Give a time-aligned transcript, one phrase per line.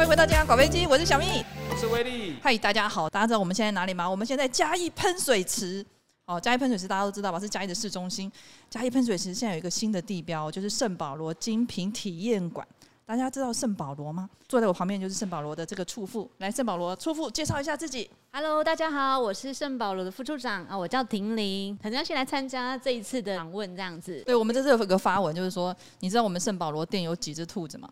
[0.00, 2.34] 欢迎回到健康搞飞机，我是小蜜，我是威力。
[2.42, 4.08] 嗨，大家好，大家知道我们现在哪里吗？
[4.08, 5.84] 我们现在在嘉义喷水池。
[6.24, 7.38] 哦，嘉义喷水池大家都知道吧？
[7.38, 8.32] 是嘉义的市中心。
[8.70, 12.66] 嘉义喷水池现在有一个新的地标，就是圣保罗精品体验馆。
[13.04, 14.30] 大家知道圣保罗吗？
[14.48, 16.30] 坐在我旁边就是圣保罗的这个处副。
[16.38, 18.10] 来，圣保罗处副介绍一下自己。
[18.32, 24.22] Hello，大家好，我是圣保罗的副处长啊，我叫婷玲，很高兴来参加这一次的访问，这样子。
[24.24, 27.86] 对，我们这次有个发文，就是说，你知道我们圣保罗店有几只兔子吗？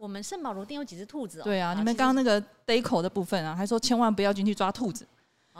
[0.00, 1.44] 我们圣保罗店有几只兔子哦？
[1.44, 5.06] 对啊，你们刚刚那个 deco 的部分啊，还说千万不要进去抓兔子。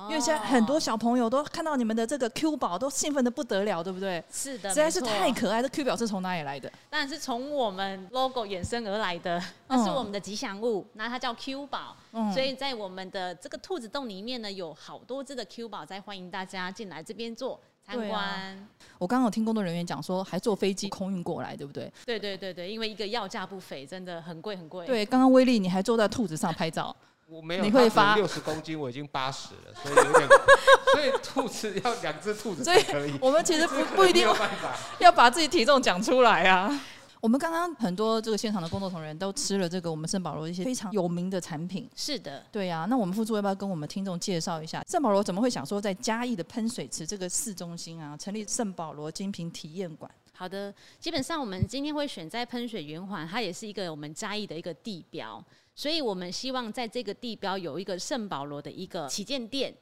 [0.08, 4.24] 因为现在很多小朋友都看到你们的这个 Q 宝，都兴奋的不得了，对不对？
[4.30, 5.60] 是的，实在是太可爱。
[5.60, 6.72] 这 Q 宝是从哪里来的？
[6.88, 11.94] 当然是从我们 logo 衍生而来的，那是我们的吉祥物，那它叫 Q 宝。
[12.12, 18.22] 嗯，所以在我们的这个兔子洞里面呢，有好多只的 Q 宝在欢迎大家进来这边做参观。
[18.22, 18.56] 啊、
[18.98, 21.92] 我刚刚有听工作人员讲说，还坐飞机空运过来，对不对？
[22.06, 24.86] 对对对对，因为一个要价不菲，真的很贵很贵。
[24.86, 26.94] 对，刚刚威力你还坐在兔子上拍照。
[27.30, 30.28] 我没有，你会发六十公斤，我已经八十了，所以有点，
[30.92, 33.14] 所以兔子要两只兔子才可以。
[33.20, 34.26] 我们其实不 不一定
[34.98, 36.80] 要把自己体重讲出来啊。
[37.20, 41.86] 我们刚刚很多这个现场的工作同仁都吃了这个我们圣保罗一些非常有名的产品。
[41.94, 42.86] 是的，对呀、啊。
[42.86, 50.10] 那我们副助要不要跟我们听众介绍一下圣保罗怎么会想说在嘉义的喷水池这个市中心啊，成立圣保罗精品体验馆？
[50.32, 55.44] 好的，基本上我们今天会选在喷水圆环，它也是一个我们嘉义的一个地标。
[55.74, 59.74] 所以我们希望在这个地标有一个圣保罗的一个旗舰店，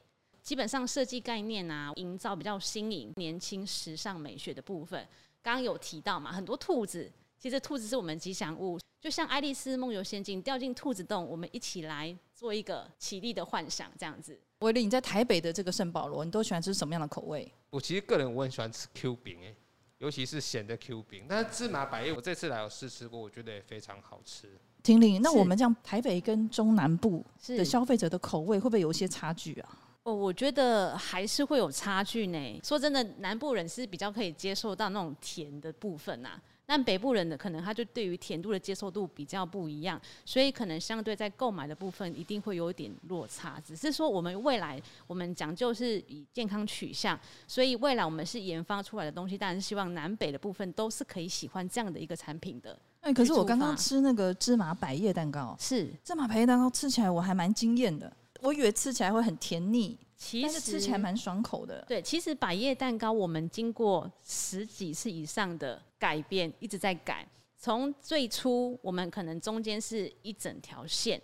[0.43, 5.07] 基本上设计概念啊，营造比较新颖、年轻、时尚、美学的部分。
[5.41, 7.09] 刚刚有提到嘛，很多兔子，
[7.39, 14.37] 其实兔子是我们吉祥物，就像爱丽丝梦游仙境掉进兔子洞，我们一起来做一个绮丽的幻想，这样子。
[14.59, 17.49] 威力，你在台北的这个圣保罗，你都喜欢吃什么样的口味？
[17.69, 19.55] 我其实个人我很喜欢吃 Q 饼哎，
[19.99, 21.23] 尤其是咸的 Q 饼。
[21.29, 24.49] 但是芝麻百叶，我这次来有试吃过，我觉得也非常好吃。
[24.83, 29.79] 婷玲，那我们这样台北跟中南部的消费者的口味会不会有一些差距啊？
[30.03, 32.59] 哦，我觉得还是会有差距呢。
[32.61, 43.59] 说真的，南部人是比较可以接受到那种甜的部分呐、啊，但北部人的可能他就对于甜度的接受度比较不一样，所以可能相对在购买的部分一定会有一点落差。
[43.65, 52.79] 只是说我们未来我们讲究是以健康取向，所以未来我们是研发出来的东西，当然是希望南北的部分都是可以喜欢这样的一个产品的。
[53.01, 58.15] 哎，可是我刚刚吃那个芝麻百叶蛋糕，是芝麻百叶蛋糕吃起来我还蛮惊艳的。
[58.41, 61.83] 我以为吃起来会很甜腻，其实吃起来蛮爽口的。
[61.87, 67.25] 对，其实百叶蛋糕我们经过十几次以上的改变，一直在改。
[67.57, 71.19] 从最初我们可能中间是一整条线，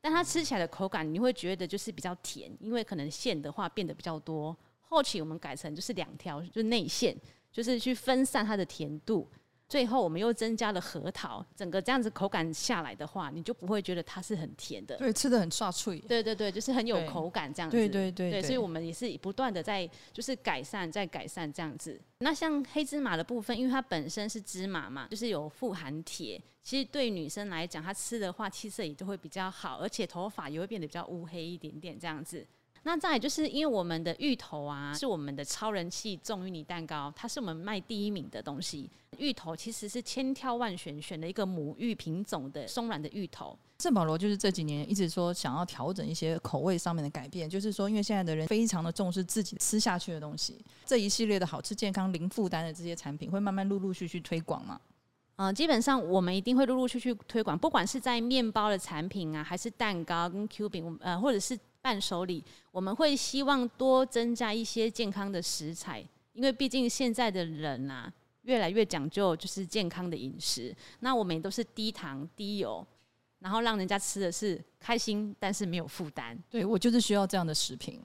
[0.00, 4.54] 但它吃起来的口感你会觉得就是比较甜，因为可能馅的话变得比较多。
[4.82, 7.16] 后期我们改成就是两条，就是内馅，
[7.50, 9.26] 就是去分散它的甜度。
[9.74, 14.96] 最后，我们又增加了核桃，整个这样子口感下来的话，你就不会觉得它是很甜的。
[14.98, 15.98] 对，吃的很刷脆。
[15.98, 17.76] 对对对，就是很有口感这样子。
[17.76, 22.00] 对对对，所以我们也是不断的在就是改善，在改善这样子。
[22.18, 32.46] 那像黑芝麻的部分，因为它本身是芝麻嘛，就是有富含铁，其实对女生来讲，她吃的话气色也就会比较好，而且头发也会变得比较乌黑一点点这样子。
[32.86, 38.90] 那再来就是因为我们的芋头啊，是我们的超人气重芋泥蛋糕，它是我们卖第一名的东西。
[39.16, 43.56] 芋头其实是千挑万选选的一个母芋品种的松软的芋头。
[43.78, 54.78] 圣保罗就是这几年一直说想要调整一些口味上面的改变，就是说因为现在的人非常的重视自己吃下去的东西，这一系列的好吃健康零负担的这些产品会慢慢陆陆续续推广嘛。
[55.36, 61.58] 嗯、呃，基本上我们一定会陆陆续续推广，不管是在面包的产品啊，还是蛋糕跟 Q 饼，呃，或者是。
[61.84, 66.02] 伴手礼，我们会希望多增加一些健康的食材，
[66.32, 68.10] 因为毕竟现在的人啊，
[68.44, 70.74] 越来越讲究就是健康的饮食。
[71.00, 72.82] 那我们也都是低糖低油，
[73.38, 76.34] 然后让人家吃的是开心，但是没有负担。
[76.48, 78.00] 对，我就是需要这样的食品，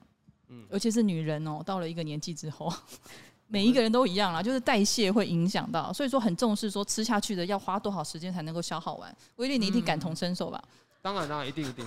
[0.48, 2.70] 嗯，尤其是女人哦，到了一个年纪之后，
[3.48, 9.16] 每一个人都一样啦，就是代谢会影响到，所以说很重视说吃下去的要花多少时间才能够消耗完。
[9.36, 10.62] 威力，你一定感同身受吧？
[10.66, 11.86] 嗯、当然，当然，一定，一定。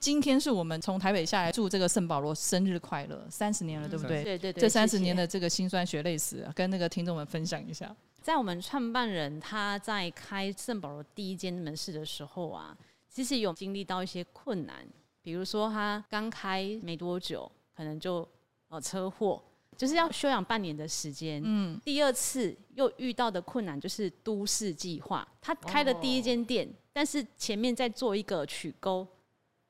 [0.00, 4.24] 今天是我们从台北下来，祝这个圣保罗生日快乐，三十年了，对不对？
[4.24, 4.58] 对对对。
[4.58, 7.94] 这三十年的这个辛酸血泪史，跟那个听众们分享一下。
[8.22, 12.74] 在我们创办人他在开圣保罗第一间门市的时候啊，
[13.10, 14.86] 其实有经历到一些困难，
[15.20, 18.26] 比如说他刚开没多久，可能就
[18.68, 19.42] 呃车祸，
[19.76, 21.42] 就是要休养半年的时间。
[21.44, 21.78] 嗯。
[21.84, 29.06] 第二次又遇到的困难就是都市计划，他开了第一间店，哦，但是前面在做一个曲沟。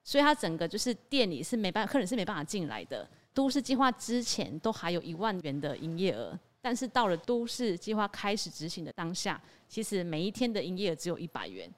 [0.02, 3.08] 所以它整个就是店里是没办法，客人是没办法进来的。
[3.32, 11.70] 都市计划之前都还有一万元的营业额，但是到了都市计划开始执行的当下，其实每一天的营业额只有一百元。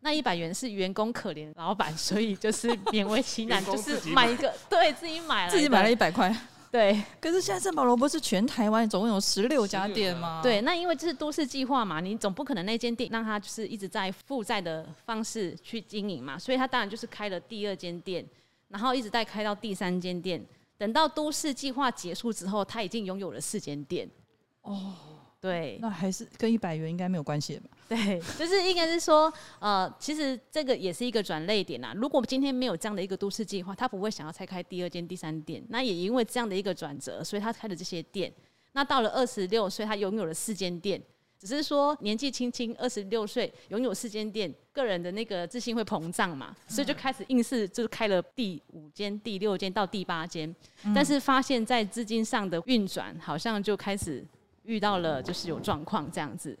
[0.00, 6.34] 那一百元是员工可怜老板，所以就是勉为其难， 就是买一个，对自己买了，自己买了一百块。
[6.70, 10.40] 对，可是现在圣保罗不是全台湾总共有十六家店吗？
[10.42, 18.24] 对，那因为这是都市计划嘛，你总不可能那间店让他就是一直在负债的方式去经营嘛，所以他当然就是开了第二间店，
[18.68, 20.44] 然后一直在开到第三间店，
[20.76, 24.08] 等到都市计划结束之后，他已经拥有了四间店。
[24.62, 24.94] 哦。
[25.40, 27.70] 对，那还是跟一百元应该没有关系吧？
[27.88, 31.92] 对，就是应该是说，呃，其实这个也是一个转捩点呐。
[31.94, 35.64] 如果今天没有这样的一个都市计划，他不会想要拆开第二间、第三店。
[35.68, 38.32] 那也因为这样的一个转折，所以他开了这些店。
[38.72, 41.00] 那到了二十六岁，他拥有了四间店。
[41.38, 50.52] 只是说年纪轻轻，二十六岁拥有四间店，个人的那个自信会膨胀嘛，所以就开始硬是就是开了第五间、第六间到第八间。
[50.92, 54.26] 但是发现，在资金上的运转，好像就开始。
[54.68, 56.56] 遇到了就是有状况这样子，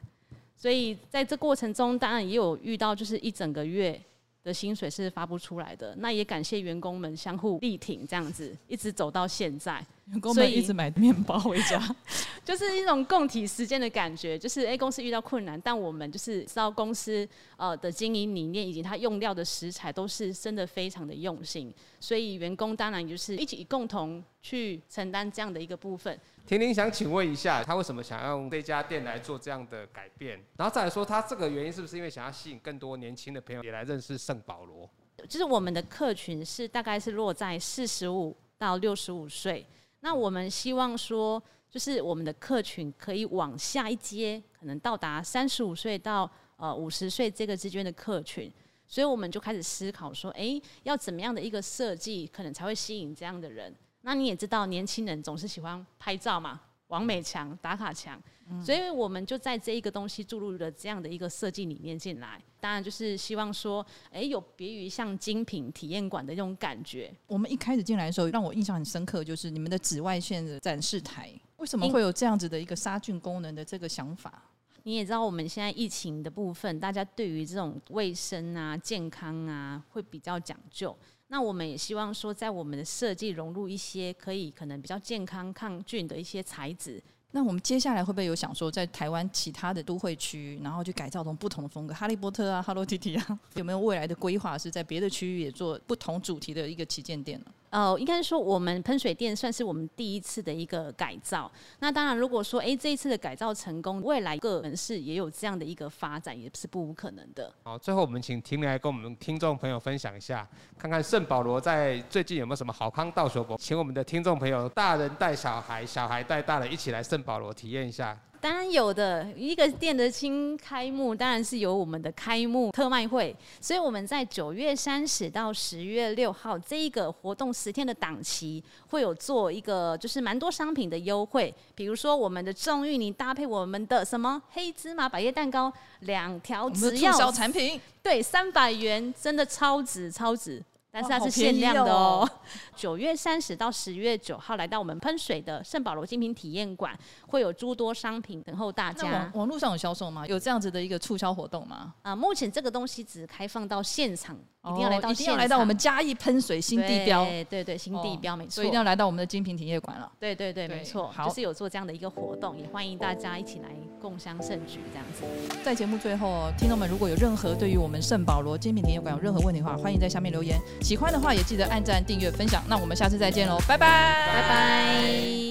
[0.56, 4.00] 所以在这过程中，当然也有遇到就是一整个月
[4.42, 5.94] 的薪水是发不出来的。
[5.96, 9.84] 那也感谢员工们相互力挺，这样子一直走到现在。
[10.10, 11.78] 员工们一直买面包回家，
[12.44, 14.38] 就是一种共体时间的感觉。
[14.38, 26.18] 就是 A 公司遇到困难，但我们就是知道公司呃的经营理念以及它用料的食材都是真的非常的用心，所以员工当然就是一起共同去承担这样的一个部分。
[26.46, 30.42] 婷婷想请问一下，他为什么想要用这家店来做这样的改变？
[30.56, 34.88] 然后再来说，他这个原因是不是因为想要吸引更多年轻的朋友也来认识圣保罗？
[35.28, 39.66] 就是我们的客群是大概是落在四十五到六十五岁，
[40.00, 48.52] 那我们希望说，就是我们的客群可以往下一阶，可能到达三十五岁到呃五十岁这个之间的客群，
[48.86, 53.74] 所以我们就开始思考说，哎，要怎么样的一个设计，可能才会吸引这样的人。
[54.02, 58.20] 那你也知道，年轻人总是喜欢拍照嘛，网美强、打卡强，
[58.50, 62.40] 嗯、所以我们就在这一个东西注入了这样的一个设计理念进来。
[62.60, 67.14] 当然，就是希望说，哎、欸，有别于像精品体验馆的那种感觉。
[67.26, 74.42] 我们一开始进来的时候，让我印象很深刻，就是你们的紫外线的展示台，为什么会有这样子的一个杀菌功能的这个想法？
[74.88, 80.96] 你也知道，我们现在疫情的部分，大家对于这种卫生啊、健康啊，会比较讲究。
[81.26, 87.02] 那我们也希望说，在我们的设计融入一些可以可能比较健康、抗菌的一些材质。
[87.32, 91.92] 那我们接下来会不会有想说，在台湾其他的都会区，然后去改造成不同的风格？
[91.92, 97.46] 哈利波特啊，Hello Kitty 啊， 有没有未来的规划是在别的区域也做不同主题的一个旗舰店呢？
[97.70, 101.50] 呃，应该说我们喷水店算是我们第一次的一个改造。
[101.80, 107.52] 那当然，如果说哎这一次的改造成功，未来各门市也有这样的一个发展，也是不无可能的。
[107.64, 110.48] 好，最后我们请婷来跟我们听众朋友分享一下，
[110.78, 113.56] 看看圣保罗在最近有没有什么好康到手不？
[113.56, 118.18] 请我们的听众朋友，大人带小孩，小孩带大人，一起来圣保罗体验一下。
[118.40, 123.34] 当然有的，一个店的新开幕，当然是有我们的开幕特卖会。
[123.60, 131.52] 所以我们在九月三十到十月六号这一个活动十天的档期，会有做一个就是蛮多商品的优惠。
[131.74, 140.62] 比如说我们的重芋泥搭配我们的什么黑芝麻百叶蛋糕，两条只要产品，对，三百元，真的超值超值。
[140.90, 142.28] 但是它是限量的哦。
[142.74, 149.30] 九月三十到十月九号，来到我们喷水的圣保罗精品体验馆，会有诸多商品等候大家。
[149.34, 150.26] 网络上有销售吗？
[150.26, 151.94] 有这样子的一个促销活动吗？
[152.02, 157.24] 啊，目前这个东西只开放到现场，一定要来到，哦，一定要来到我们嘉义喷水新地标。
[157.24, 160.10] 对对对，新地标没错，所以一定要来到我们的精品体验馆了。
[160.18, 163.68] 对对对，没错，就是有做这样的一个活动，也欢迎大家一起来
[164.00, 165.24] 共襄盛举这样子。
[165.64, 170.58] 在节目最后，听众们如果有任何对于我们圣保罗精品体验馆有任何问题的话，欢迎在下面留言。
[170.82, 172.62] 喜欢的话也记得按赞、订阅、分享。
[172.68, 173.86] 那我们下次再见喽，拜拜，
[174.26, 175.47] 拜拜。